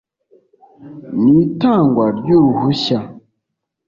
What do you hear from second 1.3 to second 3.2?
itangwa ry uruhushya